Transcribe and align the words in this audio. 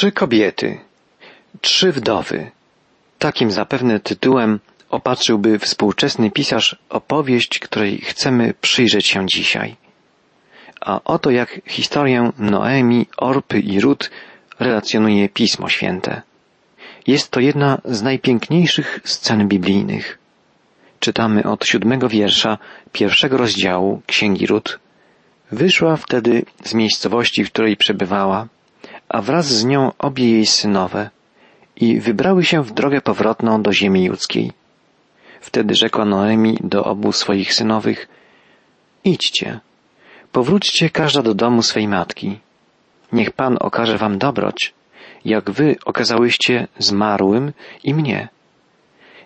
Trzy 0.00 0.12
kobiety, 0.12 0.78
trzy 1.60 1.92
wdowy. 1.92 2.50
Takim 3.18 3.50
zapewne 3.50 4.00
tytułem 4.00 4.60
opatrzyłby 4.90 5.58
współczesny 5.58 6.30
pisarz 6.30 6.76
opowieść, 6.88 7.58
której 7.58 7.98
chcemy 7.98 8.54
przyjrzeć 8.60 9.06
się 9.06 9.26
dzisiaj. 9.26 9.76
A 10.80 11.00
oto 11.04 11.30
jak 11.30 11.60
historię 11.66 12.32
Noemi, 12.38 13.06
Orpy 13.16 13.60
i 13.60 13.80
Rut 13.80 14.10
relacjonuje 14.58 15.28
Pismo 15.28 15.68
Święte. 15.68 16.22
Jest 17.06 17.30
to 17.30 17.40
jedna 17.40 17.80
z 17.84 18.02
najpiękniejszych 18.02 19.00
scen 19.04 19.48
biblijnych. 19.48 20.18
Czytamy 21.00 21.44
od 21.44 21.66
siódmego 21.66 22.08
wiersza 22.08 22.58
pierwszego 22.92 23.36
rozdziału 23.36 24.02
Księgi 24.06 24.46
Rut. 24.46 24.78
Wyszła 25.52 25.96
wtedy 25.96 26.44
z 26.64 26.74
miejscowości, 26.74 27.44
w 27.44 27.52
której 27.52 27.76
przebywała, 27.76 28.48
a 29.10 29.22
wraz 29.22 29.46
z 29.46 29.64
nią 29.64 29.92
obie 29.98 30.30
jej 30.30 30.46
synowe 30.46 31.10
i 31.76 32.00
wybrały 32.00 32.44
się 32.44 32.62
w 32.62 32.72
drogę 32.72 33.00
powrotną 33.00 33.62
do 33.62 33.72
ziemi 33.72 34.04
judzkiej. 34.04 34.52
Wtedy 35.40 35.74
rzekła 35.74 36.04
Noemi 36.04 36.58
do 36.60 36.84
obu 36.84 37.12
swoich 37.12 37.54
synowych, 37.54 38.08
idźcie, 39.04 39.60
powróćcie 40.32 40.90
każda 40.90 41.22
do 41.22 41.34
domu 41.34 41.62
swej 41.62 41.88
matki. 41.88 42.38
Niech 43.12 43.30
Pan 43.32 43.56
okaże 43.60 43.98
wam 43.98 44.18
dobroć, 44.18 44.74
jak 45.24 45.50
wy 45.50 45.76
okazałyście 45.84 46.68
zmarłym 46.78 47.52
i 47.84 47.94
mnie. 47.94 48.28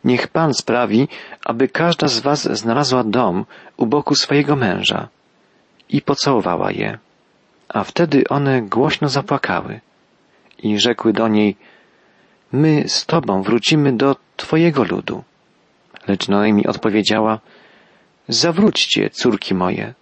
Niech 0.05 0.29
Pan 0.29 0.55
sprawi, 0.55 1.09
aby 1.45 1.69
każda 1.69 2.09
z 2.09 2.19
was 2.21 2.49
znalazła 2.59 3.05
dom 3.05 3.45
u 3.77 3.87
boku 3.87 4.15
swojego 4.15 4.57
męża. 4.57 5.09
I 5.89 6.03
pocałowała 6.03 6.73
je. 6.73 6.99
A 7.75 7.85
wtedy 7.85 8.25
one 8.29 8.63
głośno 8.63 9.09
zapłakały 9.09 9.81
i 10.63 10.79
rzekły 10.79 11.13
do 11.13 11.29
niej, 11.29 11.57
my 12.53 12.89
z 12.89 13.07
Tobą 13.07 13.43
wrócimy 13.43 13.93
do 13.93 14.17
Twojego 14.37 14.85
ludu. 14.85 15.25
Lecz 16.09 16.29
Noemi 16.29 16.67
odpowiedziała, 16.67 17.41
zawróćcie, 18.29 19.11
córki 19.11 19.55
moje. 19.55 19.95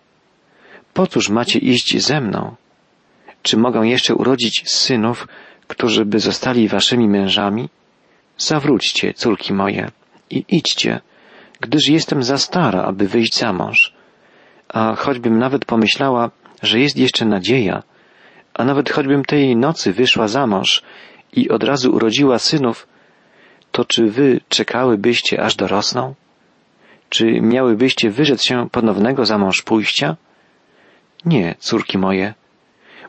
Po 0.95 1.07
cóż 1.07 1.29
macie 1.29 1.59
iść 1.59 1.99
ze 1.99 2.21
mną? 2.21 2.55
Czy 3.43 3.57
mogę 3.57 3.81
jeszcze 3.89 4.15
urodzić 4.15 4.63
synów, 4.67 5.29
którzy 5.67 6.05
by 6.05 6.19
zostali 6.21 6.69
waszymi 6.69 7.09
mężami? 7.09 7.69
Zawróćcie, 8.39 9.15
córki 9.15 9.53
moje, 9.53 9.91
i 10.31 10.45
idźcie, 10.49 11.01
gdyż 11.61 11.89
jestem 11.89 12.23
za 12.23 12.39
stara, 12.39 12.83
aby 12.83 13.09
wyjść 13.09 13.39
za 13.39 13.53
mąż. 13.53 13.93
A 14.69 14.95
choćbym 14.95 15.39
nawet 15.39 15.65
pomyślała, 15.65 16.31
że 16.63 16.81
jest 16.81 16.97
jeszcze 16.97 17.25
nadzieja, 17.25 17.83
a 18.55 18.65
nawet 18.65 18.91
choćbym 18.91 19.25
tej 19.25 19.57
nocy 19.57 19.93
wyszła 19.93 20.29
za 20.29 20.47
mąż 20.47 20.83
i 21.33 21.51
od 21.51 21.65
razu 21.65 21.93
urodziła 21.93 22.39
synów, 22.39 22.87
to 23.73 23.85
czy 23.85 24.07
wy 24.07 24.41
czekałybyście 24.49 25.43
aż 25.43 25.55
dorosną? 25.55 26.15
Czy 27.09 27.41
miałybyście 27.41 28.11
wyrzec 28.11 28.43
się 28.43 28.69
ponownego 28.71 29.27
za 29.27 29.39
mąż 29.39 29.63
pójścia? 29.63 30.17
Nie, 31.25 31.55
córki 31.59 31.99
moje, 31.99 32.35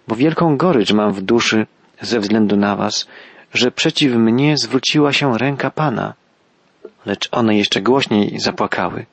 bo 0.07 0.15
wielką 0.15 0.57
gorycz 0.57 0.91
mam 0.93 1.13
w 1.13 1.21
duszy 1.21 1.67
ze 2.01 2.19
względu 2.19 2.55
na 2.55 2.75
was, 2.75 3.07
że 3.53 3.71
przeciw 3.71 4.13
mnie 4.13 4.57
zwróciła 4.57 5.13
się 5.13 5.37
ręka 5.37 5.71
Pana. 5.71 6.13
Lecz 7.05 7.29
one 7.31 7.57
jeszcze 7.57 7.81
głośniej 7.81 8.39
zapłakały. 8.39 9.05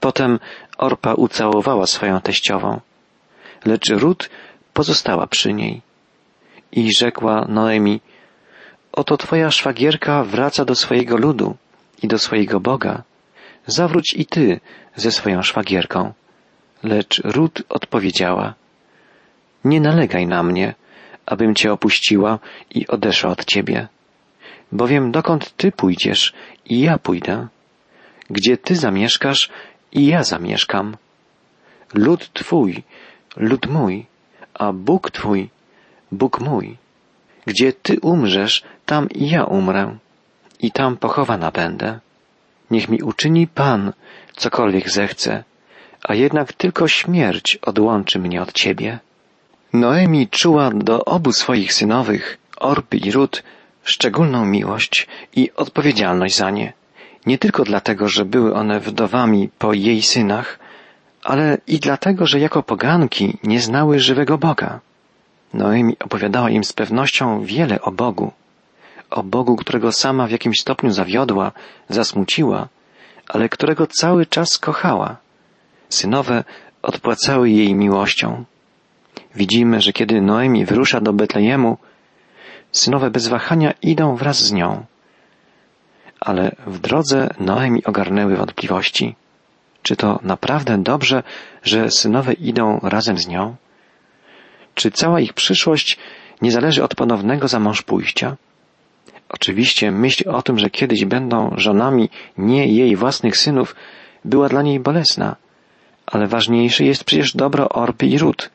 Potem 0.00 0.38
Orpa 0.78 1.14
ucałowała 1.14 1.86
swoją 1.86 2.20
teściową, 2.20 2.80
lecz 3.64 3.90
Rut 3.90 4.30
pozostała 4.72 5.26
przy 5.26 5.52
niej. 5.52 5.82
I 6.72 6.92
rzekła 6.98 7.46
Noemi, 7.48 8.00
oto 8.92 9.16
twoja 9.16 9.50
szwagierka 9.50 10.24
wraca 10.24 10.64
do 10.64 10.74
swojego 10.74 11.16
ludu 11.16 11.56
i 12.02 12.08
do 12.08 12.18
swojego 12.18 12.60
Boga. 12.60 13.02
Zawróć 13.66 14.14
i 14.14 14.26
ty 14.26 14.60
ze 14.96 15.10
swoją 15.10 15.42
szwagierką. 15.42 16.12
Lecz 16.82 17.20
Rut 17.24 17.62
odpowiedziała, 17.68 18.54
nie 19.64 19.80
nalegaj 19.80 20.26
na 20.26 20.42
mnie, 20.42 20.74
abym 21.26 21.54
cię 21.54 21.72
opuściła 21.72 22.38
i 22.70 22.86
odeszła 22.86 23.30
od 23.30 23.44
ciebie. 23.44 23.88
Bowiem 24.72 25.12
dokąd 25.12 25.56
ty 25.56 25.72
pójdziesz 25.72 26.32
i 26.66 26.80
ja 26.80 26.98
pójdę. 26.98 27.48
Gdzie 28.30 28.56
ty 28.56 28.76
zamieszkasz 28.76 29.48
i 29.92 30.06
ja 30.06 30.24
zamieszkam. 30.24 30.96
Lud 31.94 32.32
twój, 32.32 32.82
lud 33.38 33.66
mój, 33.66 34.06
a 34.54 34.72
Bóg 34.72 35.10
twój, 35.10 35.50
Bóg 36.12 36.40
mój. 36.40 36.76
Gdzie 37.46 37.72
ty 37.72 38.00
umrzesz, 38.00 38.62
tam 38.86 39.08
i 39.10 39.30
ja 39.30 39.44
umrę 39.44 39.96
i 40.60 40.72
tam 40.72 40.96
pochowana 40.96 41.50
będę. 41.50 41.98
Niech 42.70 42.88
mi 42.88 43.02
uczyni 43.02 43.46
Pan 43.46 43.92
cokolwiek 44.36 44.90
zechce, 44.90 45.44
a 46.02 46.14
jednak 46.14 46.52
tylko 46.52 46.88
śmierć 46.88 47.56
odłączy 47.56 48.18
mnie 48.18 48.42
od 48.42 48.52
ciebie. 48.52 48.98
Noemi 49.72 50.28
czuła 50.28 50.70
do 50.70 51.04
obu 51.04 51.32
swoich 51.32 51.72
synowych, 51.72 52.38
Orpy 52.56 52.96
i 52.96 53.10
Rut, 53.12 53.42
szczególną 53.84 54.44
miłość 54.44 55.06
i 55.36 55.50
odpowiedzialność 55.56 56.36
za 56.36 56.50
nie. 56.50 56.72
Nie 57.26 57.38
tylko 57.38 57.64
dlatego, 57.64 58.08
że 58.08 58.24
były 58.24 58.54
one 58.54 58.80
wdowami 58.80 59.50
po 59.58 59.72
jej 59.72 60.02
synach, 60.02 60.58
ale 61.28 61.58
i 61.66 61.78
dlatego, 61.78 62.26
że 62.26 62.40
jako 62.40 62.62
poganki 62.62 63.38
nie 63.44 63.60
znały 63.60 63.98
żywego 63.98 64.38
Boga. 64.38 64.80
Noemi 65.54 65.96
opowiadała 65.98 66.50
im 66.50 66.64
z 66.64 66.72
pewnością 66.72 67.44
wiele 67.44 67.80
o 67.80 67.92
Bogu, 67.92 68.32
o 69.10 69.22
Bogu, 69.22 69.56
którego 69.56 69.92
sama 69.92 70.26
w 70.26 70.30
jakimś 70.30 70.60
stopniu 70.60 70.90
zawiodła, 70.90 71.52
zasmuciła, 71.88 72.68
ale 73.28 73.48
którego 73.48 73.86
cały 73.86 74.26
czas 74.26 74.58
kochała. 74.58 75.16
Synowe 75.88 76.44
odpłacały 76.82 77.50
jej 77.50 77.74
miłością. 77.74 78.44
Widzimy, 79.34 79.80
że 79.80 79.92
kiedy 79.92 80.20
Noemi 80.20 80.64
wyrusza 80.64 81.00
do 81.00 81.12
Betlejemu, 81.12 81.76
synowe 82.72 83.10
bez 83.10 83.28
wahania 83.28 83.72
idą 83.82 84.16
wraz 84.16 84.36
z 84.44 84.52
nią. 84.52 84.84
Ale 86.20 86.56
w 86.66 86.78
drodze 86.78 87.28
Noemi 87.40 87.84
ogarnęły 87.84 88.36
wątpliwości. 88.36 89.14
Czy 89.88 89.96
to 89.96 90.20
naprawdę 90.22 90.78
dobrze, 90.78 91.22
że 91.62 91.90
synowe 91.90 92.32
idą 92.32 92.80
razem 92.82 93.18
z 93.18 93.26
nią? 93.26 93.56
Czy 94.74 94.90
cała 94.90 95.20
ich 95.20 95.32
przyszłość 95.32 95.98
nie 96.42 96.52
zależy 96.52 96.84
od 96.84 96.94
ponownego 96.94 97.48
za 97.48 97.60
mąż 97.60 97.82
pójścia? 97.82 98.36
Oczywiście 99.28 99.90
myśl 99.90 100.30
o 100.30 100.42
tym, 100.42 100.58
że 100.58 100.70
kiedyś 100.70 101.04
będą 101.04 101.54
żonami 101.56 102.10
nie 102.38 102.66
jej 102.66 102.96
własnych 102.96 103.36
synów, 103.36 103.76
była 104.24 104.48
dla 104.48 104.62
niej 104.62 104.80
bolesna, 104.80 105.36
ale 106.06 106.26
ważniejsze 106.26 106.84
jest 106.84 107.04
przecież 107.04 107.36
dobro 107.36 107.68
Orpy 107.68 108.06
i 108.06 108.18
Rut. 108.18 108.50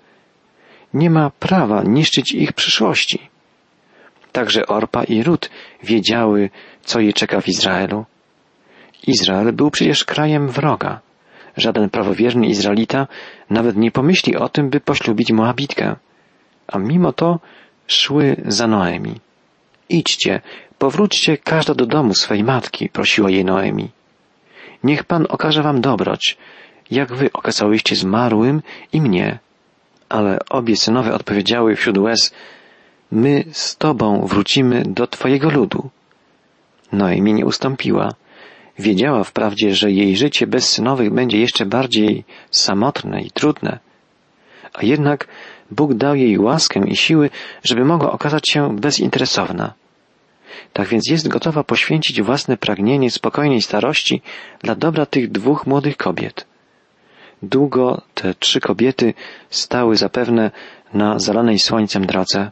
Nie 0.94 1.10
ma 1.10 1.30
prawa 1.30 1.84
niszczyć 1.84 2.32
ich 2.32 2.54
przyszłości. 2.54 3.30
Także 4.32 4.68
Orpa 4.68 5.04
i 5.04 5.24
Rut 5.24 5.50
wiedziały, 5.84 6.50
co 6.84 7.00
je 7.00 7.14
czeka 7.14 7.42
w 7.42 7.48
Izraelu. 7.48 8.06
Izrael 9.08 9.54
był 9.54 9.72
przecież 9.72 10.06
krajem 10.06 10.50
wroga. 10.50 11.00
Żaden 11.58 11.90
prawowierny 11.90 12.48
Izraelita 12.48 13.08
nawet 13.50 13.76
nie 13.78 13.92
pomyśli 13.92 14.36
o 14.36 14.50
tym, 14.50 14.70
by 14.70 14.80
poślubić 14.80 15.32
Moabitkę. 15.32 15.96
A 16.68 16.80
mimo 16.80 17.14
to 17.14 17.40
szły 17.88 18.36
za 18.46 18.68
Noemi. 18.68 19.20
Idźcie, 19.90 20.42
powróćcie 20.78 21.38
każda 21.38 21.74
do 21.74 21.86
domu 21.86 22.14
swej 22.14 22.44
matki, 22.44 22.90
prosiła 22.90 23.30
jej 23.30 23.46
Noemi. 23.46 23.90
Niech 24.84 25.04
Pan 25.04 25.26
okaże 25.30 25.62
wam 25.64 25.82
dobroć, 25.82 26.38
jak 26.92 27.14
wy 27.14 27.34
okazałyście 27.34 27.96
zmarłym 27.96 28.62
i 28.94 29.02
mnie. 29.02 29.40
Ale 30.10 30.40
obie 30.50 30.76
synowe 30.76 31.14
odpowiedziały 31.14 31.76
wśród 31.76 31.98
łez, 31.98 32.34
my 33.12 33.44
z 33.52 33.78
Tobą 33.78 34.28
wrócimy 34.28 34.84
do 34.86 35.08
Twojego 35.08 35.50
ludu. 35.50 35.90
Noemi 36.92 37.34
nie 37.34 37.46
ustąpiła. 37.46 38.14
Wiedziała 38.80 39.24
wprawdzie, 39.24 39.76
że 39.76 39.92
jej 39.92 40.18
życie 40.18 40.48
bez 40.48 40.70
synowych 40.70 41.14
będzie 41.14 41.40
jeszcze 41.40 41.66
bardziej 41.66 42.24
samotne 42.52 43.22
i 43.22 43.32
trudne. 43.32 43.80
A 44.74 44.86
jednak 44.86 45.28
Bóg 45.72 45.94
dał 45.94 46.16
jej 46.16 46.40
łaskę 46.40 46.80
i 46.88 46.96
siły, 46.96 47.30
żeby 47.64 47.86
mogła 47.86 48.12
okazać 48.12 48.50
się 48.50 48.76
bezinteresowna. 48.76 49.74
Tak 50.74 50.88
więc 50.88 51.10
jest 51.10 51.28
gotowa 51.28 51.64
poświęcić 51.64 52.22
własne 52.22 52.58
pragnienie 52.58 53.12
spokojnej 53.12 53.62
starości 53.62 54.22
dla 54.62 54.76
dobra 54.76 55.06
tych 55.06 55.32
dwóch 55.32 55.68
młodych 55.68 55.98
kobiet. 55.98 56.46
Długo 57.44 58.02
te 58.14 58.34
trzy 58.34 58.60
kobiety 58.60 59.14
stały 59.50 59.96
zapewne 59.96 60.52
na 60.94 61.20
zalanej 61.20 61.60
słońcem 61.60 62.06
drodze. 62.06 62.52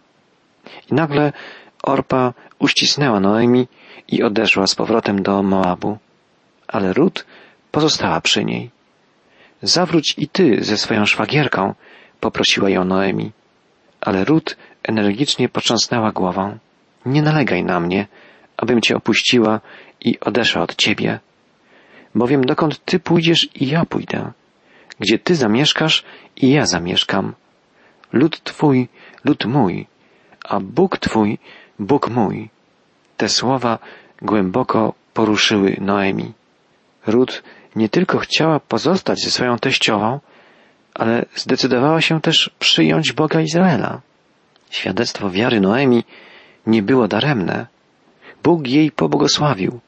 I 0.91 0.93
nagle 0.93 1.33
Orpa 1.83 2.33
uścisnęła 2.59 3.19
Noemi 3.19 3.67
i 4.07 4.23
odeszła 4.23 4.67
z 4.67 4.75
powrotem 4.75 5.23
do 5.23 5.43
Moabu. 5.43 5.97
Ale 6.71 6.93
Rut 6.93 7.25
pozostała 7.71 8.21
przy 8.21 8.45
niej. 8.45 8.69
Zawróć 9.61 10.15
i 10.17 10.27
ty 10.27 10.63
ze 10.63 10.77
swoją 10.77 11.05
szwagierką, 11.05 11.73
poprosiła 12.19 12.69
ją 12.69 12.85
Noemi. 12.85 13.31
Ale 14.01 14.25
Rut 14.25 14.57
energicznie 14.83 15.49
potrząsnęła 15.49 16.11
głową. 16.11 16.57
Nie 17.05 17.21
nalegaj 17.21 17.63
na 17.63 17.79
mnie, 17.79 18.07
abym 18.57 18.81
cię 18.81 18.95
opuściła 18.95 19.59
i 20.01 20.19
odeszła 20.19 20.61
od 20.61 20.75
ciebie. 20.75 21.19
Bowiem 22.15 22.45
dokąd 22.45 22.85
ty 22.85 22.99
pójdziesz 22.99 23.47
i 23.55 23.67
ja 23.67 23.85
pójdę. 23.85 24.31
Gdzie 24.99 25.19
ty 25.19 25.35
zamieszkasz 25.35 26.03
i 26.35 26.51
ja 26.51 26.65
zamieszkam. 26.65 27.33
Lud 28.13 28.43
twój, 28.43 28.87
lud 29.25 29.45
mój, 29.45 29.87
a 30.49 30.59
Bóg 30.59 30.97
twój, 30.97 31.37
Bóg 31.79 32.09
mój. 32.09 32.49
Te 33.17 33.29
słowa 33.29 33.79
głęboko 34.21 34.93
poruszyły 35.13 35.77
Noemi. 35.81 36.33
Rut 37.07 37.43
nie 37.75 37.89
tylko 37.89 38.17
chciała 38.17 38.59
pozostać 38.59 39.19
ze 39.19 39.31
swoją 39.31 39.59
teściową, 39.59 40.19
ale 40.93 41.25
zdecydowała 41.35 42.01
się 42.01 42.21
też 42.21 42.49
przyjąć 42.59 43.11
Boga 43.11 43.41
Izraela. 43.41 44.01
Świadectwo 44.69 45.29
wiary 45.29 45.61
Noemi 45.61 46.03
nie 46.67 46.81
było 46.81 47.07
daremne. 47.07 47.67
Bóg 48.43 48.67
jej 48.67 48.91
pobłogosławił. 48.91 49.79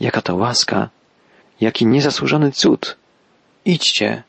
Jaka 0.00 0.22
to 0.22 0.36
łaska, 0.36 0.88
jaki 1.60 1.86
niezasłużony 1.86 2.52
cud. 2.52 2.96
Idźcie, 3.64 4.22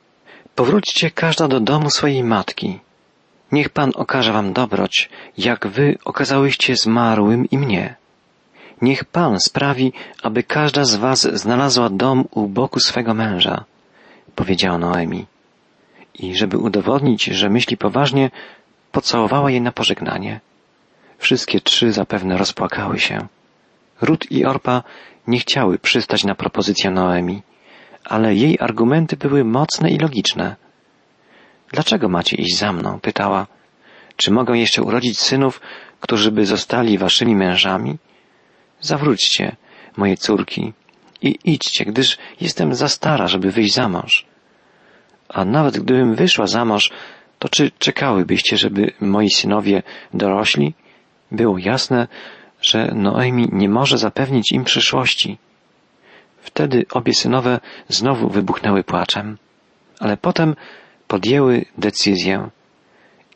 powróćcie 0.55 1.11
każda 1.11 1.47
do 1.47 1.59
domu 1.59 1.89
swojej 1.89 2.23
matki. 2.23 2.79
Niech 3.51 3.69
Pan 3.69 3.91
okaże 3.95 4.33
wam 4.33 4.53
dobroć, 4.53 5.09
jak 5.37 5.67
wy 5.67 5.97
okazałyście 6.05 6.75
zmarłym 6.75 7.45
i 7.45 7.57
mnie. 7.57 7.95
Niech 8.81 9.05
Pan 9.05 9.39
sprawi, 9.39 9.93
aby 10.23 10.43
każda 10.43 10.85
z 10.85 10.95
was 10.95 11.21
znalazła 11.21 11.89
dom 11.89 12.25
u 12.31 12.47
boku 12.47 12.79
swego 12.79 13.13
męża, 13.13 13.63
powiedziała 14.35 14.77
Noemi. 14.77 15.25
I 16.13 16.35
żeby 16.35 16.57
udowodnić, 16.57 17.23
że 17.23 17.49
myśli 17.49 17.77
poważnie, 17.77 18.31
pocałowała 18.91 19.51
jej 19.51 19.61
na 19.61 19.71
pożegnanie. 19.71 20.39
Wszystkie 21.17 21.61
trzy 21.61 21.91
zapewne 21.91 22.37
rozpłakały 22.37 22.99
się. 22.99 23.27
Rut 24.01 24.31
i 24.31 24.45
Orpa 24.45 24.83
nie 25.27 25.39
chciały 25.39 25.79
przystać 25.79 26.23
na 26.23 26.35
propozycję 26.35 26.91
Noemi, 26.91 27.41
ale 28.05 28.35
jej 28.35 28.57
argumenty 28.59 29.17
były 29.17 29.43
mocne 29.43 29.89
i 29.89 29.97
logiczne. 29.97 30.55
Dlaczego 31.71 32.09
macie 32.09 32.35
iść 32.35 32.57
za 32.57 32.73
mną? 32.73 32.99
pytała. 32.99 33.47
Czy 34.15 34.31
mogę 34.31 34.57
jeszcze 34.57 34.81
urodzić 34.81 35.19
synów, 35.19 35.61
którzy 35.99 36.31
by 36.31 36.45
zostali 36.45 36.97
waszymi 36.97 37.35
mężami? 37.35 37.97
Zawróćcie, 38.79 39.55
moje 39.97 40.17
córki, 40.17 40.73
i 41.21 41.39
idźcie, 41.43 41.85
gdyż 41.85 42.17
jestem 42.41 42.75
za 42.75 42.87
stara, 42.87 43.27
żeby 43.27 43.51
wyjść 43.51 43.73
za 43.73 43.89
mąż. 43.89 44.25
A 45.29 45.45
nawet 45.45 45.79
gdybym 45.79 46.15
wyszła 46.15 46.47
za 46.47 46.65
mąż, 46.65 46.91
to 47.39 47.49
czy 47.49 47.71
czekałybyście, 47.79 48.57
żeby 48.57 48.91
moi 48.99 49.29
synowie 49.29 49.83
dorośli? 50.13 50.73
Było 51.31 51.57
jasne, 51.57 52.07
że 52.61 52.91
Noemi 52.95 53.49
nie 53.51 53.69
może 53.69 53.97
zapewnić 53.97 54.51
im 54.51 54.63
przyszłości. 54.63 55.37
Wtedy 56.41 56.85
obie 56.91 57.13
synowe 57.13 57.59
znowu 57.87 58.29
wybuchnęły 58.29 58.83
płaczem, 58.83 59.37
ale 59.99 60.17
potem 60.17 60.55
podjęły 61.07 61.65
decyzję. 61.77 62.49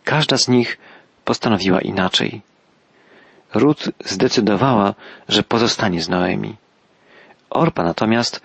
Każda 0.04 0.38
z 0.38 0.48
nich 0.48 0.78
postanowiła 1.26 1.82
inaczej. 1.82 2.42
Ruth 3.54 3.90
zdecydowała, 4.00 4.94
że 5.28 5.44
pozostanie 5.44 6.02
z 6.02 6.10
Noemi. 6.10 6.56
Orpa 7.50 7.84
natomiast 7.84 8.42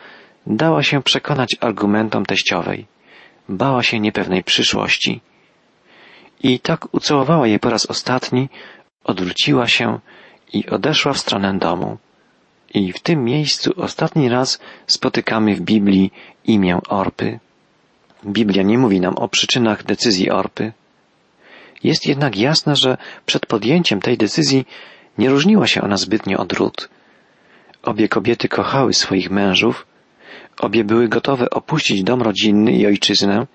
dała 0.47 0.82
się 0.82 1.03
przekonać 1.03 1.56
argumentom 1.61 2.26
teściowej. 2.26 2.87
Bała 3.49 3.82
się 3.82 4.00
niepewnej 4.00 4.44
przyszłości. 4.44 5.20
I 6.43 6.61
tak 6.61 6.94
ucałowała 6.94 7.47
je 7.47 7.58
po 7.58 7.70
raz 7.70 7.87
ostatni, 7.87 8.49
odwróciła 9.05 9.67
się 9.67 10.00
i 10.53 10.67
odeszła 10.67 11.12
w 11.12 11.19
stronę 11.19 11.58
domu. 11.58 11.99
I 12.75 12.93
w 12.93 13.00
tym 13.00 13.25
miejscu 13.25 13.73
ostatni 13.76 14.29
raz 14.29 14.58
spotykamy 14.87 15.55
w 15.55 15.61
Biblii 15.61 16.11
imię 16.44 16.79
Orpy. 16.88 17.38
Biblia 18.26 18.62
nie 18.62 18.79
mówi 18.79 19.00
nam 19.00 19.14
o 19.14 19.29
przyczynach 19.29 19.85
decyzji 19.85 20.31
Orpy. 20.31 20.73
Jest 21.85 22.06
jednak 22.06 22.37
jasne, 22.37 22.76
że 22.76 22.97
przed 23.26 23.47
podjęciem 23.47 24.00
tej 24.00 24.17
decyzji 24.17 24.67
nie 25.18 25.30
różniła 25.30 25.66
się 25.66 25.82
ona 25.82 25.96
zbytnio 25.96 26.38
od 26.38 26.52
Rut. 26.52 26.88
Obie 27.82 28.08
kobiety 28.08 28.48
kochały 28.48 28.92
swoich 28.92 29.30
mężów, 29.30 29.86
obie 30.60 30.84
były 30.84 31.08
gotowe 31.08 31.50
opuścić 31.50 32.02
dom 32.02 32.22
rodzinny 32.22 32.72
i 32.72 32.86
ojczyznę 32.86 33.46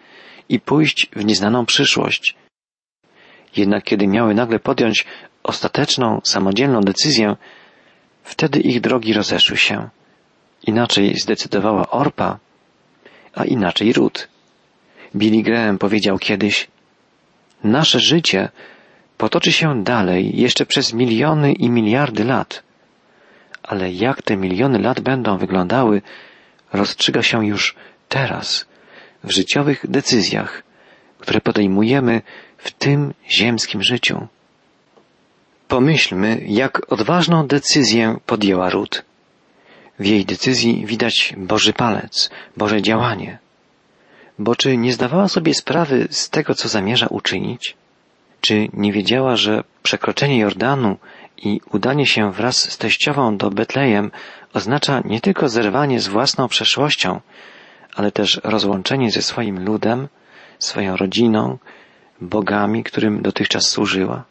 i 0.49 0.59
pójść 0.59 1.09
w 1.15 1.25
nieznaną 1.25 1.65
przyszłość. 1.65 2.35
Jednak 3.57 3.83
kiedy 3.83 4.07
miały 4.07 4.35
nagle 4.35 4.59
podjąć 4.59 5.05
ostateczną, 5.43 6.21
samodzielną 6.23 6.81
decyzję, 6.81 7.35
wtedy 8.23 8.59
ich 8.59 8.81
drogi 8.81 9.13
rozeszły 9.13 9.57
się. 9.57 9.89
Inaczej 10.63 11.19
zdecydowała 11.19 11.89
Orpa, 11.89 12.39
a 13.33 13.45
inaczej 13.45 13.93
Rut. 13.93 14.27
Billy 15.15 15.43
Graham 15.43 15.77
powiedział 15.77 16.17
kiedyś, 16.17 16.67
nasze 17.63 17.99
życie 17.99 18.49
potoczy 19.21 19.51
się 19.51 19.83
dalej 19.83 20.41
jeszcze 20.41 20.65
przez 20.65 20.93
miliony 20.93 21.53
i 21.53 21.69
miliardy 21.69 22.23
lat. 22.23 22.63
Ale 23.63 23.91
jak 23.91 24.21
te 24.21 24.37
miliony 24.37 24.79
lat 24.79 24.99
będą 24.99 25.37
wyglądały, 25.37 26.01
rozstrzyga 26.73 27.21
się 27.21 27.45
już 27.47 27.75
teraz, 28.09 28.65
w 29.23 29.31
życiowych 29.31 29.89
decyzjach, 29.89 30.63
które 31.19 31.41
podejmujemy 31.41 32.21
w 32.57 32.71
tym 32.71 33.13
ziemskim 33.29 33.83
życiu. 33.83 34.27
Pomyślmy, 35.67 36.41
jak 36.47 36.91
odważną 36.93 37.47
decyzję 37.47 38.17
podjęła 38.25 38.69
Rut. 38.69 39.03
W 39.99 40.05
jej 40.05 40.25
decyzji 40.25 40.85
widać 40.85 41.33
Boży 41.37 41.73
palec, 41.73 42.29
Boże 42.57 42.81
działanie. 42.81 43.39
Bo 44.39 44.55
czy 44.55 44.77
nie 44.77 44.93
zdawała 44.93 45.27
sobie 45.27 45.53
sprawy 45.53 46.07
z 46.09 46.29
tego, 46.29 46.55
co 46.55 46.67
zamierza 46.67 47.07
uczynić? 47.07 47.80
Czy 48.41 48.69
nie 48.73 48.93
wiedziała, 48.93 49.35
że 49.35 49.63
przekroczenie 49.83 50.39
Jordanu 50.39 50.97
i 51.37 51.61
udanie 51.71 52.05
się 52.05 52.31
wraz 52.31 52.71
z 52.71 52.77
teściową 52.77 53.37
do 53.37 53.49
Betlejem 53.49 54.11
oznacza 54.53 55.01
nie 55.05 55.21
tylko 55.21 55.49
zerwanie 55.49 55.99
z 55.99 56.07
własną 56.07 56.47
przeszłością, 56.47 57.21
ale 57.95 58.11
też 58.11 58.41
rozłączenie 58.43 59.11
ze 59.11 59.21
swoim 59.21 59.65
ludem, 59.65 60.07
swoją 60.59 60.97
rodziną, 60.97 61.57
bogami, 62.21 62.83
którym 62.83 63.21
dotychczas 63.21 63.69
służyła? 63.69 64.23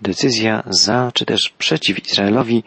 Decyzja 0.00 0.62
za 0.66 1.10
czy 1.14 1.26
też 1.26 1.54
przeciw 1.58 2.06
Izraelowi 2.06 2.64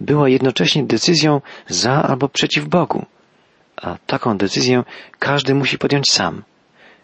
była 0.00 0.28
jednocześnie 0.28 0.84
decyzją 0.84 1.40
za 1.68 2.02
albo 2.02 2.28
przeciw 2.28 2.68
Bogu. 2.68 3.06
A 3.76 3.96
taką 4.06 4.38
decyzję 4.38 4.84
każdy 5.18 5.54
musi 5.54 5.78
podjąć 5.78 6.10
sam, 6.10 6.42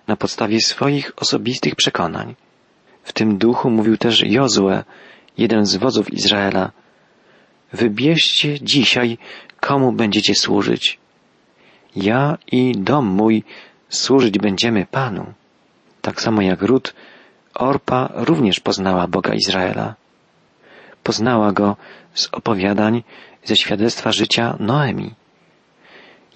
na 0.07 0.17
podstawie 0.17 0.61
swoich 0.61 1.13
osobistych 1.17 1.75
przekonań. 1.75 2.35
W 3.03 3.13
tym 3.13 3.39
duchu 3.39 3.71
mówił 3.71 3.97
też 3.97 4.23
Jozue, 4.23 4.83
jeden 5.39 5.67
z 5.67 5.77
wodzów 5.77 6.13
Izraela. 6.13 6.71
Wybierzcie 7.73 8.61
dzisiaj, 8.61 9.19
komu 9.61 9.93
będziecie 9.93 10.35
służyć. 10.35 10.99
Ja 11.97 12.39
i 12.53 12.73
dom 12.73 13.07
mój 13.07 13.45
służyć 13.89 14.39
będziemy 14.39 14.87
Panu. 14.87 15.33
Tak 16.03 16.23
samo 16.23 16.43
jak 16.43 16.63
Rut, 16.63 16.95
Orpa 17.55 18.09
również 18.15 18.61
poznała 18.61 19.07
Boga 19.07 19.35
Izraela. 19.35 19.95
Poznała 21.03 21.53
go 21.53 21.77
z 22.15 22.29
opowiadań, 22.33 23.03
ze 23.45 23.57
świadectwa 23.57 24.13
życia 24.13 24.57
Noemi. 24.61 25.15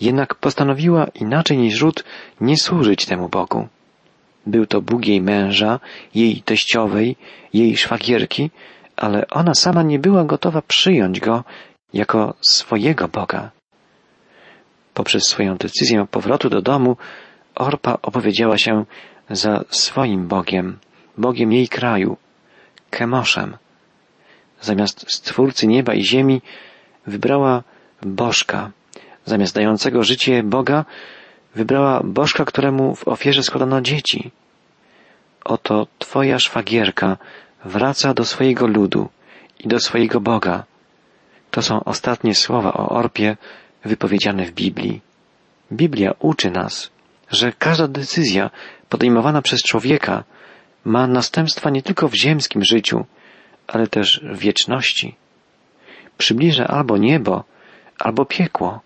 Jednak 0.00 0.34
postanowiła 0.34 1.06
inaczej 1.14 1.58
niż 1.58 1.80
Rut 1.80 2.04
nie 2.40 2.56
służyć 2.56 3.06
temu 3.06 3.28
Bogu. 3.28 3.68
Był 4.46 4.66
to 4.66 4.80
Bóg 4.82 5.06
jej 5.06 5.20
męża, 5.20 5.80
jej 6.14 6.42
teściowej, 6.42 7.16
jej 7.54 7.76
szwagierki, 7.76 8.50
ale 8.96 9.28
ona 9.30 9.54
sama 9.54 9.82
nie 9.82 9.98
była 9.98 10.24
gotowa 10.24 10.62
przyjąć 10.62 11.20
go 11.20 11.44
jako 11.92 12.34
swojego 12.40 13.08
Boga. 13.08 13.50
Poprzez 14.94 15.26
swoją 15.26 15.56
decyzję 15.56 16.06
powrotu 16.10 16.50
do 16.50 16.62
domu, 16.62 16.96
Orpa 17.54 17.98
opowiedziała 18.02 18.58
się 18.58 18.84
za 19.30 19.64
swoim 19.70 20.28
Bogiem, 20.28 20.78
Bogiem 21.18 21.52
jej 21.52 21.68
kraju, 21.68 22.16
Kemoszem. 22.90 23.56
Zamiast 24.60 25.12
Stwórcy 25.12 25.66
nieba 25.66 25.94
i 25.94 26.04
ziemi 26.04 26.42
wybrała 27.06 27.62
Bożka. 28.02 28.70
Zamiast 29.24 29.54
dającego 29.54 30.02
życie 30.02 30.42
Boga 30.42 30.84
wybrała 31.54 32.00
Bożka, 32.04 32.44
któremu 32.44 32.94
w 32.94 33.08
ofierze 33.08 33.42
składano 33.42 33.80
dzieci. 33.80 34.30
Oto 35.44 35.86
Twoja 35.98 36.38
szwagierka 36.38 37.16
wraca 37.64 38.14
do 38.14 38.24
swojego 38.24 38.66
ludu 38.66 39.08
i 39.58 39.68
do 39.68 39.80
swojego 39.80 40.20
Boga. 40.20 40.64
To 41.50 41.62
są 41.62 41.84
ostatnie 41.84 42.34
słowa 42.34 42.72
o 42.72 42.88
Orpie 42.88 43.36
wypowiedziane 43.84 44.46
w 44.46 44.52
Biblii. 44.52 45.00
Biblia 45.72 46.14
uczy 46.18 46.50
nas, 46.50 46.90
że 47.30 47.52
każda 47.52 47.88
decyzja 47.88 48.50
podejmowana 48.88 49.42
przez 49.42 49.62
człowieka 49.62 50.24
ma 50.84 51.06
następstwa 51.06 51.70
nie 51.70 51.82
tylko 51.82 52.08
w 52.08 52.14
ziemskim 52.14 52.64
życiu, 52.64 53.04
ale 53.66 53.86
też 53.86 54.20
w 54.32 54.38
wieczności. 54.38 55.16
Przybliża 56.18 56.66
albo 56.66 56.96
niebo, 56.96 57.44
albo 57.98 58.24
piekło, 58.24 58.80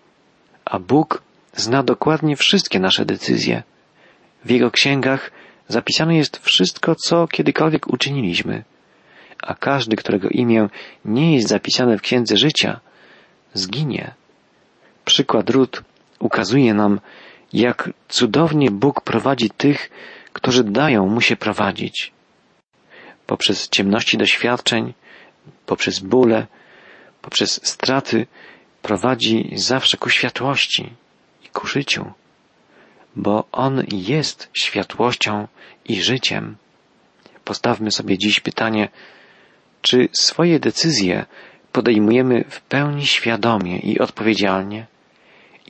a 0.65 0.79
Bóg 0.79 1.21
zna 1.53 1.83
dokładnie 1.83 2.35
wszystkie 2.35 2.79
nasze 2.79 3.05
decyzje. 3.05 3.63
W 4.45 4.49
Jego 4.49 4.71
księgach 4.71 5.31
zapisane 5.67 6.15
jest 6.15 6.37
wszystko, 6.37 6.95
co 6.95 7.27
kiedykolwiek 7.27 7.87
uczyniliśmy, 7.87 8.63
a 9.43 9.55
każdy, 9.55 9.95
którego 9.95 10.29
imię 10.29 10.69
nie 11.05 11.35
jest 11.35 11.47
zapisane 11.47 11.97
w 11.97 12.01
księdze 12.01 12.37
życia, 12.37 12.79
zginie. 13.53 14.13
Przykład 15.05 15.49
Rut 15.49 15.83
ukazuje 16.19 16.73
nam, 16.73 16.99
jak 17.53 17.89
cudownie 18.07 18.71
Bóg 18.71 19.01
prowadzi 19.01 19.49
tych, 19.49 19.89
którzy 20.33 20.63
dają 20.63 21.07
mu 21.07 21.21
się 21.21 21.35
prowadzić. 21.35 22.11
Poprzez 23.25 23.69
ciemności 23.69 24.17
doświadczeń, 24.17 24.93
poprzez 25.65 25.99
bóle, 25.99 26.47
poprzez 27.21 27.67
straty 27.67 28.27
prowadzi 28.81 29.51
zawsze 29.55 29.97
ku 29.97 30.09
światłości 30.09 30.93
i 31.49 31.51
ku 31.51 31.67
życiu, 31.67 32.11
bo 33.15 33.43
On 33.51 33.83
jest 33.91 34.49
światłością 34.53 35.47
i 35.85 36.01
życiem. 36.01 36.55
Postawmy 37.43 37.91
sobie 37.91 38.17
dziś 38.17 38.39
pytanie, 38.39 38.89
czy 39.81 40.09
swoje 40.11 40.59
decyzje 40.59 41.25
podejmujemy 41.71 42.43
w 42.49 42.61
pełni 42.61 43.05
świadomie 43.05 43.79
i 43.79 43.99
odpowiedzialnie? 43.99 44.85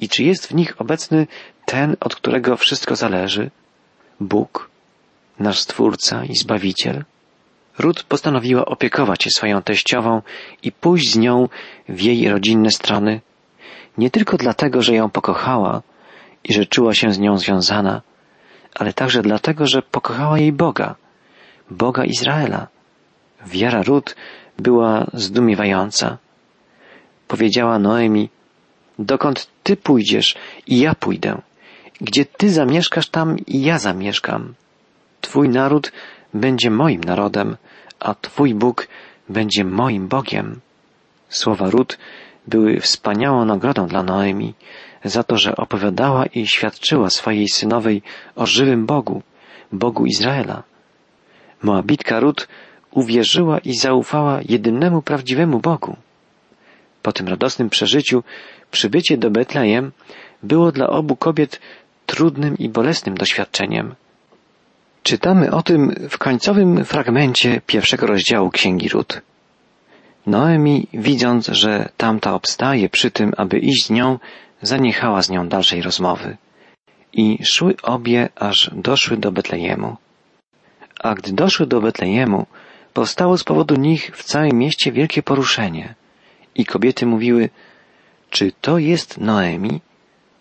I 0.02 0.10
czy 0.10 0.24
jest 0.24 0.48
w 0.48 0.56
nich 0.56 0.82
obecny 0.82 1.28
ten, 1.66 1.96
od 2.00 2.16
którego 2.16 2.58
wszystko 2.58 2.96
zależy? 2.96 3.52
Bóg, 4.20 4.70
nasz 5.40 5.60
Stwórca 5.60 6.26
i 6.26 6.36
Zbawiciel? 6.36 7.06
Rut 7.78 8.04
postanowiła 8.04 8.66
opiekować 8.66 9.24
się 9.24 9.30
swoją 9.30 9.62
teściową 9.62 10.22
i 10.64 10.72
pójść 10.72 11.12
z 11.12 11.18
nią 11.18 11.50
w 11.90 12.02
jej 12.02 12.30
rodzinne 12.30 12.72
strony, 12.72 13.22
nie 14.00 14.10
tylko 14.12 14.38
dlatego, 14.38 14.82
że 14.82 14.94
ją 14.96 15.10
pokochała 15.10 15.82
i 16.44 16.54
że 16.54 16.66
czuła 16.66 16.94
się 16.94 17.08
z 17.14 17.20
nią 17.20 17.38
związana, 17.38 18.02
ale 18.80 18.94
także 18.94 19.22
dlatego, 19.22 19.68
że 19.68 19.82
pokochała 19.82 20.40
jej 20.40 20.52
Boga, 20.52 20.96
Boga 21.72 22.04
Izraela. 22.06 22.68
Wiara 23.46 23.82
Rut 23.84 24.16
była 24.58 25.06
zdumiewająca. 25.14 26.18
Powiedziała 27.28 27.80
Noemi, 27.80 28.30
dokąd 29.00 29.48
ty 29.64 29.78
pójdziesz 29.78 30.36
i 30.68 30.80
ja 30.80 30.96
pójdę. 30.96 31.42
Gdzie 32.02 32.26
ty 32.26 32.50
zamieszkasz, 32.50 33.10
tam 33.10 33.38
i 33.48 33.62
ja 33.62 33.80
zamieszkam. 33.80 34.54
Twój 35.22 35.50
naród 35.50 35.92
będzie 36.34 36.72
moim 36.72 37.04
narodem, 37.04 37.58
a 38.00 38.16
Twój 38.16 38.56
Bóg 38.56 38.88
będzie 39.30 39.64
moim 39.66 40.08
Bogiem. 40.08 40.60
Słowa 41.30 41.70
Rut 41.70 41.98
były 42.50 42.80
wspaniałą 42.80 43.46
nagrodą 43.46 43.88
dla 43.88 44.04
Noemi 44.04 44.54
za 45.04 45.24
to, 45.24 45.38
że 45.38 45.56
opowiadała 45.56 46.26
i 46.26 46.48
świadczyła 46.48 47.10
swojej 47.10 47.50
synowej 47.50 48.02
o 48.36 48.46
żywym 48.46 48.86
Bogu, 48.86 49.22
Bogu 49.72 50.06
Izraela. 50.06 50.64
Moabitka 51.64 52.20
Rut 52.20 52.48
uwierzyła 52.92 53.60
i 53.60 53.74
zaufała 53.74 54.40
jedynemu 54.50 55.02
prawdziwemu 55.02 55.60
Bogu. 55.60 55.96
Po 57.02 57.12
tym 57.12 57.28
radosnym 57.28 57.70
przeżyciu 57.70 58.24
przybycie 58.72 59.18
do 59.18 59.30
Betlejem 59.32 59.92
było 60.44 60.72
dla 60.72 60.88
obu 60.88 61.16
kobiet 61.16 61.60
trudnym 62.06 62.58
i 62.58 62.70
bolesnym 62.70 63.16
doświadczeniem. 63.16 63.96
Czytamy 65.04 65.52
o 65.52 65.62
tym 65.62 65.96
w 66.10 66.18
końcowym 66.18 66.86
fragmencie 66.86 67.62
pierwszego 67.66 68.08
rozdziału 68.08 68.50
Księgi 68.52 68.90
Rut. 68.90 69.22
Noemi, 70.26 70.88
widząc, 70.94 71.48
że 71.48 71.90
tamta 71.98 72.34
obstaje 72.34 72.90
przy 72.90 73.12
tym, 73.12 73.34
aby 73.38 73.60
iść 73.60 73.86
z 73.86 73.90
nią, 73.90 74.20
zaniechała 74.62 75.22
z 75.22 75.30
nią 75.30 75.48
dalszej 75.48 75.82
rozmowy. 75.82 76.38
I 77.14 77.46
szły 77.46 77.76
obie, 77.84 78.30
aż 78.36 78.72
doszły 78.74 79.18
do 79.18 79.32
Betlejemu. 79.32 79.98
A 81.00 81.16
gdy 81.16 81.34
doszły 81.34 81.68
do 81.68 81.82
Betlejemu, 81.82 82.46
powstało 82.94 83.38
z 83.38 83.44
powodu 83.44 83.76
nich 83.76 84.12
w 84.16 84.24
całym 84.24 84.58
mieście 84.58 84.92
wielkie 84.92 85.24
poruszenie. 85.24 85.96
I 86.56 86.66
kobiety 86.66 87.06
mówiły, 87.06 87.50
czy 88.30 88.52
to 88.62 88.78
jest 88.78 89.18
Noemi? 89.18 89.82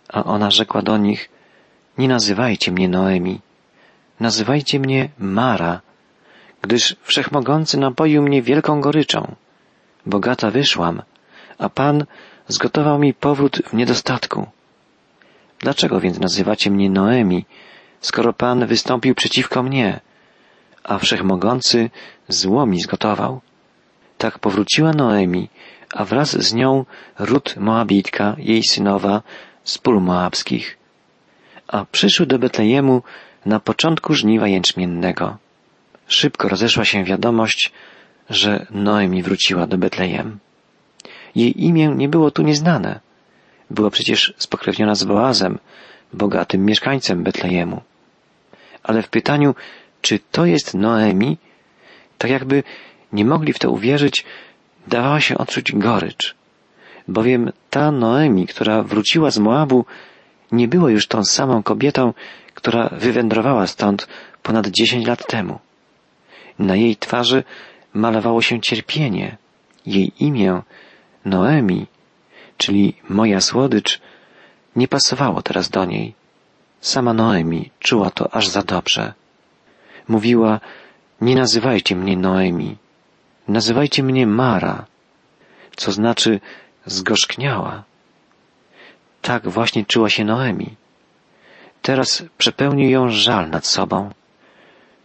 A 0.08 0.25
ona 0.25 0.50
rzekła 0.50 0.82
do 0.82 0.97
nich, 0.99 1.30
nie 1.99 2.08
nazywajcie 2.08 2.73
mnie 2.73 2.88
Noemi, 2.88 3.40
nazywajcie 4.20 4.80
mnie 4.80 5.08
Mara, 5.18 5.80
gdyż 6.62 6.97
Wszechmogący 7.02 7.78
napoił 7.78 8.23
mnie 8.23 8.42
wielką 8.42 8.80
goryczą. 8.80 9.35
Bogata 10.08 10.50
wyszłam, 10.50 11.02
a 11.58 11.68
Pan 11.68 12.04
zgotował 12.48 12.98
mi 12.98 13.14
powrót 13.14 13.62
w 13.66 13.72
niedostatku. 13.74 14.46
Dlaczego 15.58 16.00
więc 16.00 16.18
nazywacie 16.20 16.70
mnie 16.70 16.90
Noemi, 16.90 17.44
skoro 18.00 18.32
Pan 18.32 18.66
wystąpił 18.66 19.14
przeciwko 19.14 19.62
mnie, 19.62 20.00
a 20.84 20.98
Wszechmogący 20.98 21.90
zło 22.28 22.66
mi 22.66 22.80
zgotował? 22.80 23.40
Tak 24.18 24.38
powróciła 24.38 24.92
Noemi, 24.92 25.48
a 25.94 26.04
wraz 26.04 26.30
z 26.30 26.54
nią 26.54 26.84
Rut 27.18 27.56
Moabitka, 27.56 28.36
jej 28.38 28.62
synowa, 28.62 29.22
z 29.64 29.78
pól 29.78 30.00
moabskich. 30.00 30.78
A 31.68 31.84
przyszły 31.84 32.26
do 32.26 32.38
Betlejemu 32.38 33.02
na 33.46 33.60
początku 33.60 34.14
żniwa 34.14 34.48
jęczmiennego. 34.48 35.36
Szybko 36.06 36.48
rozeszła 36.48 36.84
się 36.84 37.04
wiadomość, 37.04 37.72
że 38.30 38.66
Noemi 38.70 39.23
wróciła 39.23 39.66
do 39.66 39.78
Betlejem. 39.78 40.38
Jej 41.35 41.64
imię 41.64 41.88
nie 41.97 42.08
było 42.08 42.30
tu 42.30 42.42
nieznane. 42.42 43.00
Była 43.70 43.90
przecież 43.90 44.35
spokrewniona 44.38 44.94
z 44.94 45.04
Boazem, 45.04 45.58
bogatym 46.12 46.64
mieszkańcem 46.64 47.23
Betlejemu. 47.23 47.82
Ale 48.82 49.02
w 49.02 49.08
pytaniu, 49.08 49.54
czy 50.02 50.18
to 50.32 50.47
jest 50.47 50.75
Noemi, 50.75 51.37
tak 52.18 52.30
jakby 52.30 52.62
nie 53.12 53.25
mogli 53.25 53.52
w 53.52 53.58
to 53.58 53.70
uwierzyć, 53.70 54.25
dawała 54.87 55.20
się 55.20 55.38
odczuć 55.38 55.73
gorycz. 55.73 56.35
Bowiem 57.08 57.52
ta 57.70 57.92
Noemi, 57.92 58.47
która 58.47 58.82
wróciła 58.82 59.30
z 59.30 59.38
Moabu, 59.38 59.85
nie 60.52 60.68
była 60.68 60.90
już 60.90 61.06
tą 61.06 61.25
samą 61.25 61.62
kobietą, 61.62 62.14
która 62.54 62.88
wywędrowała 62.92 63.66
stąd 63.66 64.08
ponad 64.42 64.68
dziesięć 64.68 65.06
lat 65.06 65.26
temu. 65.26 65.58
Na 66.58 66.76
jej 66.76 66.97
twarzy 66.97 67.44
malowało 67.95 68.42
się 68.42 68.61
cierpienie. 68.61 69.37
Jej 69.87 70.12
imię, 70.25 70.62
Noemi, 71.25 71.87
czyli 72.57 72.95
moja 73.09 73.40
słodycz, 73.40 74.00
nie 74.76 74.88
pasowało 74.88 75.42
teraz 75.42 75.71
do 75.71 75.85
niej. 75.85 76.14
Sama 76.80 77.12
Noemi 77.12 77.71
czuła 77.78 78.11
to 78.11 78.35
aż 78.35 78.49
za 78.49 78.62
dobrze. 78.62 79.12
Mówiła, 80.09 80.61
nie 81.21 81.35
nazywajcie 81.35 81.97
mnie 81.97 82.16
Noemi, 82.16 82.76
nazywajcie 83.49 84.02
mnie 84.02 84.26
Mara, 84.26 84.85
co 85.76 85.92
znaczy 85.92 86.40
zgorzkniała. 86.87 87.85
Tak 89.23 89.49
właśnie 89.49 89.85
czuła 89.85 90.11
się 90.11 90.25
Noemi. 90.25 90.76
Teraz 91.83 92.25
przepełnił 92.38 92.90
ją 92.90 93.11
żal 93.11 93.50
nad 93.50 93.66
sobą. 93.66 94.11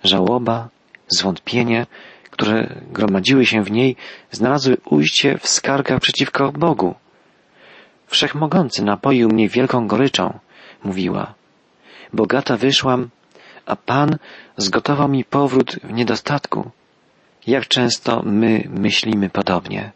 Żałoba, 0.03 0.69
zwątpienie, 1.07 1.85
które 2.33 2.81
gromadziły 2.91 3.45
się 3.45 3.63
w 3.63 3.71
niej, 3.71 3.95
znalazły 4.31 4.77
ujście 4.85 5.37
w 5.37 5.47
skargach 5.47 5.99
przeciwko 5.99 6.51
Bogu. 6.51 6.95
Wszechmogący 8.07 8.83
napoił 8.83 9.29
mnie 9.29 9.49
wielką 9.49 9.87
goryczą, 9.87 10.39
mówiła. 10.83 11.33
Bogata 12.13 12.57
wyszłam, 12.57 13.09
a 13.65 13.75
Pan 13.75 14.17
zgotował 14.57 15.09
mi 15.09 15.23
powrót 15.25 15.79
w 15.83 15.93
niedostatku. 15.93 16.71
Jak 17.47 17.67
często 17.67 18.21
my 18.25 18.63
myślimy 18.69 19.29
podobnie. 19.29 19.91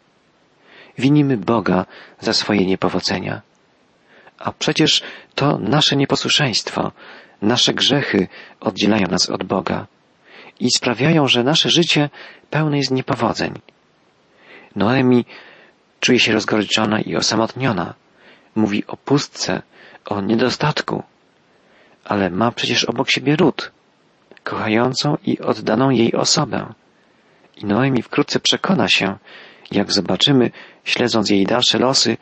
Winimy 0.98 1.36
Boga 1.36 1.86
za 2.20 2.32
swoje 2.32 2.66
niepowodzenia. 2.66 3.42
A 4.38 4.52
przecież 4.52 5.02
to 5.34 5.58
nasze 5.58 5.96
nieposłuszeństwo, 5.96 6.92
nasze 7.42 7.74
grzechy 7.74 8.28
oddzielają 8.60 9.06
nas 9.08 9.30
od 9.30 9.44
Boga 9.44 9.86
i 10.60 10.70
sprawiają, 10.70 11.28
że 11.28 11.44
nasze 11.44 11.70
życie 11.70 12.10
pełne 12.50 12.76
jest 12.78 12.90
niepowodzeń. 12.90 13.54
Noemi 14.76 15.24
czuje 16.00 16.20
się 16.20 16.32
rozgoryczona 16.32 17.00
i 17.00 17.16
osamotniona. 17.16 17.94
Mówi 18.54 18.86
o 18.86 18.96
pustce, 18.96 19.62
o 20.04 20.20
niedostatku. 20.20 21.02
Ale 22.04 22.30
ma 22.30 22.52
przecież 22.52 22.84
obok 22.84 23.10
siebie 23.10 23.36
ród, 23.36 23.72
kochającą 24.44 25.16
i 25.26 25.38
oddaną 25.38 25.90
jej 25.90 26.14
osobę. 26.14 26.74
I 27.56 27.64
Noemi 27.64 28.02
wkrótce 28.02 28.40
przekona 28.40 28.88
się, 28.88 29.18
jak 29.70 29.92
zobaczymy, 29.92 30.50
śledząc 30.84 31.30
jej 31.30 31.46
dalsze 31.46 31.78
losy, 31.78 32.16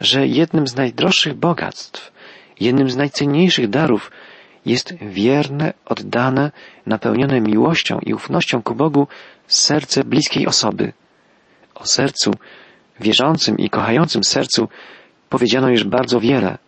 że 0.00 0.26
jednym 0.26 0.66
z 0.66 0.76
najdroższych 0.76 1.34
bogactw, 1.34 2.12
jednym 2.60 2.90
z 2.90 2.96
najcenniejszych 2.96 3.68
darów, 3.68 4.10
jest 4.66 4.94
wierne, 4.94 5.72
oddane, 5.84 6.52
napełnione 6.86 7.40
miłością 7.40 7.98
i 8.06 8.14
ufnością 8.14 8.62
ku 8.62 8.74
Bogu 8.74 9.08
serce 9.46 10.04
bliskiej 10.04 10.46
osoby. 10.46 10.92
O 11.74 11.86
sercu, 11.86 12.34
wierzącym 13.00 13.58
i 13.58 13.70
kochającym 13.70 14.24
sercu 14.24 14.68
powiedziano 15.28 15.68
już 15.68 15.84
bardzo 15.84 16.20
wiele, 16.20 16.58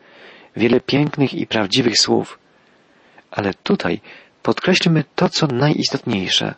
wiele 0.57 0.81
pięknych 0.81 1.35
i 1.35 1.47
prawdziwych 1.47 1.99
słów. 1.99 2.39
Ale 3.31 3.55
tutaj 3.55 4.01
podkreślmy 4.43 5.05
to, 5.15 5.29
co 5.29 5.47
najistotniejsze. 5.47 6.55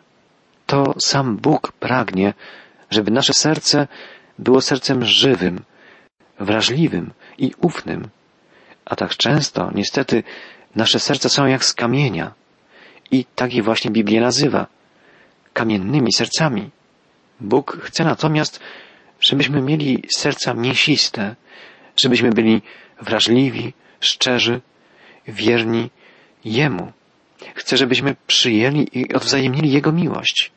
To 0.65 0.93
sam 0.99 1.37
Bóg 1.37 1.71
pragnie, 1.71 2.33
żeby 2.89 3.11
nasze 3.11 3.33
serce 3.33 3.87
było 4.39 4.61
sercem 4.61 5.05
żywym, 5.05 5.63
wrażliwym 6.39 7.13
i 7.37 7.51
ufnym. 7.61 8.09
A 8.85 8.95
tak 8.95 9.17
często, 9.17 9.71
niestety, 9.75 10.23
nasze 10.75 10.99
serca 10.99 11.29
są 11.29 11.45
jak 11.45 11.65
z 11.65 11.73
kamienia. 11.73 12.33
I 13.11 13.25
tak 13.35 13.53
je 13.53 13.63
właśnie 13.63 13.91
Biblia 13.91 14.21
nazywa. 14.21 14.67
Kamiennymi 15.53 16.13
sercami. 16.13 16.69
Bóg 17.39 17.77
chce 17.83 18.03
natomiast, 18.03 18.59
żebyśmy 19.19 19.61
mieli 19.61 20.03
serca 20.09 20.53
mięsiste, 20.53 21.35
żebyśmy 21.95 22.29
byli 22.29 22.61
wrażliwi, 23.01 23.73
szczerzy, 23.99 24.61
wierni 25.27 25.89
Jemu. 26.45 26.91
Chce, 27.55 27.77
żebyśmy 27.77 28.15
przyjęli 28.27 28.87
i 28.93 29.13
odwzajemnili 29.13 29.71
Jego 29.71 29.91
miłość. 29.91 30.51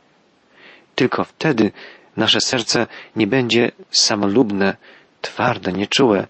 Tylko 0.95 1.25
wtedy 1.25 1.73
nasze 2.17 2.41
serce 2.41 2.87
nie 3.17 3.27
będzie 3.27 3.73
samolubne, 3.91 4.77
twarde, 5.21 5.73
nieczułe, 5.73 6.27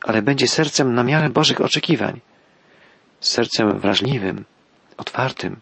ale 0.00 0.22
będzie 0.22 0.48
sercem 0.48 0.94
na 0.94 1.04
miarę 1.04 1.30
Bożych 1.30 1.60
oczekiwań. 1.60 2.20
Sercem 3.20 3.78
wrażliwym, 3.78 4.44
otwartym, 4.96 5.60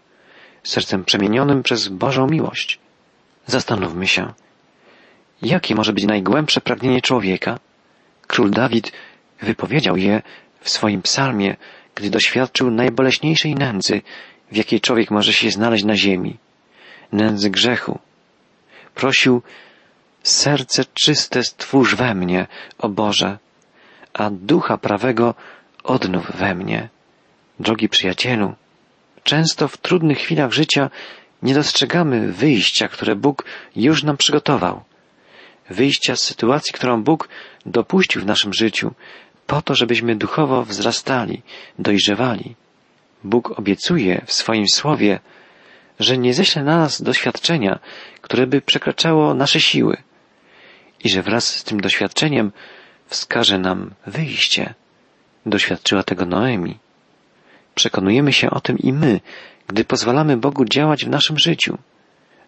sercem 0.65 1.05
przemienionym 1.05 1.63
przez 1.63 1.89
Bożą 1.89 2.27
miłość. 2.27 2.79
Zastanówmy 3.47 4.07
się, 4.07 4.33
jakie 5.43 5.75
może 5.75 5.93
być 5.93 6.05
najgłębsze 6.05 6.61
pragnienie 6.61 7.01
człowieka? 7.01 7.59
Król 8.27 8.51
Dawid 8.51 8.93
wypowiedział 9.43 9.97
je 9.97 10.23
w 10.61 10.71
swoim 10.71 11.03
psalmie, 11.03 11.57
gdy 11.95 12.11
doświadczył 12.11 12.71
najboleśniejszej 12.71 13.55
nędzy, 13.55 14.03
w 14.53 14.57
jakiej 14.57 14.81
człowiek 14.81 15.11
może 15.11 15.33
się 15.33 15.51
znaleźć 15.51 15.85
na 15.85 15.97
ziemi, 15.97 16.37
nędzy 17.13 17.51
grzechu. 17.51 17.99
Prosił, 18.95 19.43
serce 20.23 20.85
czyste 20.95 21.43
stwórz 21.43 21.95
we 21.95 22.15
mnie, 22.15 22.47
o 22.79 22.89
Boże, 22.89 23.39
a 24.13 24.31
ducha 24.31 24.79
prawego 24.79 25.35
odnów 25.85 26.37
we 26.37 26.55
mnie. 26.55 26.89
Drogi 27.61 27.89
przyjacielu, 27.89 28.55
często 29.25 29.69
w 29.69 29.77
trudnych 29.77 30.19
chwilach 30.19 30.53
życia 30.53 30.91
nie 31.43 31.55
dostrzegamy 31.55 32.33
wyjścia, 32.33 32.89
które 32.89 33.17
Bóg 33.17 33.45
już 33.77 34.03
nam 34.03 34.17
przygotował. 34.17 34.85
Wyjścia 35.71 36.17
z 36.17 36.23
sytuacji, 36.23 36.73
którą 36.73 37.03
Bóg 37.03 37.29
dopuścił 37.67 38.23
w 38.23 38.27
naszym 38.27 38.53
życiu, 38.55 38.95
po 39.47 39.63
to, 39.63 39.75
żebyśmy 39.75 40.17
duchowo 40.17 40.65
wzrastali, 40.65 41.43
dojrzewali. 41.79 42.55
Bóg 43.25 43.59
obiecuje 43.59 44.23
w 44.27 44.33
swoim 44.33 44.65
słowie, 44.73 45.21
że 46.01 46.19
nie 46.19 46.35
ześle 46.35 46.63
na 46.63 46.79
nas 46.79 47.03
doświadczenia, 47.03 47.79
które 48.21 48.47
by 48.47 48.61
przekraczało 48.61 49.35
nasze 49.35 49.61
siły 49.61 49.97
i 51.05 51.09
że 51.09 51.23
wraz 51.23 51.57
z 51.57 51.65
tym 51.65 51.81
doświadczeniem 51.81 52.53
wskaże 53.07 53.59
nam 53.59 53.95
wyjście. 54.07 54.75
Doświadczyła 55.47 56.03
tego 56.03 56.27
Noemi. 56.27 56.79
Przekonujemy 57.77 58.33
się 58.33 58.51
o 58.51 58.61
tym 58.61 58.79
i 58.79 58.93
my, 58.93 59.21
gdy 59.67 59.85
pozwalamy 59.85 60.37
Bogu 60.37 60.65
działać 60.65 61.05
w 61.05 61.09
naszym 61.09 61.39
życiu. 61.39 61.79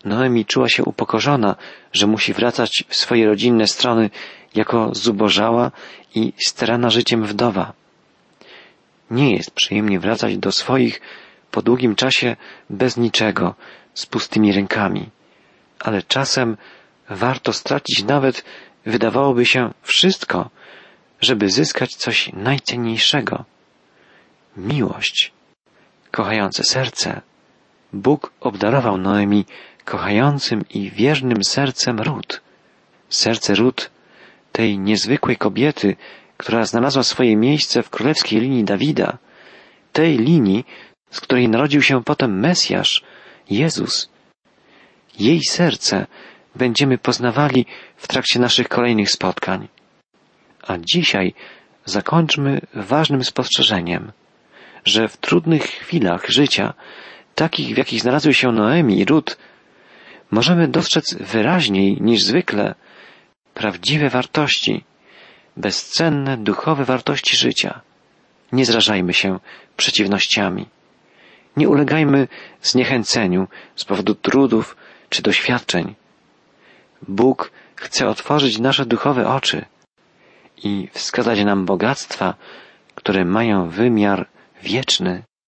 Noemi 0.04 0.44
czuła 0.44 0.68
się 0.68 0.84
upokorzona, 0.84 1.56
że 1.92 2.06
musi 2.06 2.32
wracać 2.32 2.84
w 2.88 2.96
swoje 2.96 3.26
rodzinne 3.26 3.66
strony 3.66 4.10
jako 4.54 4.94
zubożała 4.94 5.70
i 6.14 6.32
starana 6.46 6.90
życiem 6.90 7.24
wdowa. 7.24 7.72
Nie 9.10 9.34
jest 9.34 9.50
przyjemnie 9.50 10.00
wracać 10.00 10.36
do 10.38 10.52
swoich 10.52 11.00
po 11.50 11.62
długim 11.62 11.94
czasie 11.94 12.36
bez 12.70 12.96
niczego, 12.96 13.54
z 13.94 14.06
pustymi 14.06 14.52
rękami, 14.52 15.10
ale 15.80 16.02
czasem 16.02 16.56
warto 17.10 17.52
stracić 17.52 18.04
nawet, 18.04 18.44
wydawałoby 18.86 19.46
się, 19.46 19.72
wszystko, 19.82 20.50
żeby 21.20 21.50
zyskać 21.50 21.94
coś 21.94 22.32
najcenniejszego. 22.32 23.44
Miłość, 24.58 25.32
kochające 26.10 26.64
serce. 26.64 27.20
Bóg 27.92 28.32
obdarował 28.40 28.98
Noemi 28.98 29.44
kochającym 29.84 30.64
i 30.70 30.90
wiernym 30.90 31.44
sercem 31.44 32.00
Ród. 32.00 32.40
Serce 33.08 33.54
Ród, 33.54 33.90
tej 34.52 34.78
niezwykłej 34.78 35.36
kobiety, 35.36 35.96
która 36.36 36.64
znalazła 36.64 37.02
swoje 37.02 37.36
miejsce 37.36 37.82
w 37.82 37.90
królewskiej 37.90 38.40
linii 38.40 38.64
Dawida, 38.64 39.18
tej 39.92 40.18
linii, 40.18 40.64
z 41.10 41.20
której 41.20 41.48
narodził 41.48 41.82
się 41.82 42.04
potem 42.04 42.40
Mesjasz, 42.40 43.04
Jezus. 43.50 44.10
Jej 45.18 45.40
serce 45.44 46.06
będziemy 46.54 46.98
poznawali 46.98 47.66
w 47.96 48.08
trakcie 48.08 48.40
naszych 48.40 48.68
kolejnych 48.68 49.10
spotkań. 49.10 49.68
A 50.62 50.78
dzisiaj 50.78 51.34
zakończmy 51.84 52.60
ważnym 52.74 53.24
spostrzeżeniem, 53.24 54.12
że 54.88 55.08
w 55.08 55.16
trudnych 55.16 55.62
chwilach 55.62 56.28
życia, 56.28 56.74
takich 57.34 57.74
w 57.74 57.78
jakich 57.78 58.00
znalazły 58.00 58.34
się 58.34 58.52
Noemi 58.52 58.98
i 58.98 59.04
Rut, 59.04 59.38
możemy 60.30 60.68
dostrzec 60.68 61.14
wyraźniej 61.14 61.98
niż 62.00 62.22
zwykle 62.22 62.74
prawdziwe 63.54 64.08
wartości, 64.10 64.84
bezcenne 65.56 66.36
duchowe 66.36 66.84
wartości 66.84 67.36
życia. 67.36 67.80
Nie 68.52 68.64
zrażajmy 68.64 69.14
się 69.14 69.38
przeciwnościami. 69.76 70.66
Nie 71.56 71.68
ulegajmy 71.68 72.28
zniechęceniu 72.62 73.48
z 73.76 73.84
powodu 73.84 74.14
trudów 74.14 74.76
czy 75.08 75.22
doświadczeń. 75.22 75.94
Bóg 77.08 77.50
chce 77.76 78.08
otworzyć 78.08 78.58
nasze 78.58 78.86
duchowe 78.86 79.28
oczy 79.28 79.64
i 80.64 80.88
wskazać 80.92 81.44
nam 81.44 81.64
bogactwa, 81.64 82.34
które 82.94 83.24
mają 83.24 83.68
wymiar 83.68 84.26
wieczny. 84.62 85.22